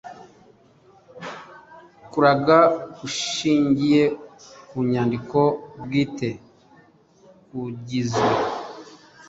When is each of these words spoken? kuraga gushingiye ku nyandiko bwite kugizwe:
kuraga 2.11 2.57
gushingiye 2.97 4.03
ku 4.67 4.77
nyandiko 4.91 5.39
bwite 5.83 6.29
kugizwe: 7.47 8.27